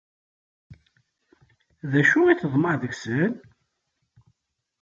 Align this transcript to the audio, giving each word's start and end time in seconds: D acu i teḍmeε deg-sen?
D 1.91 1.93
acu 2.01 2.19
i 2.27 2.33
teḍmeε 2.41 2.75
deg-sen? 2.81 3.31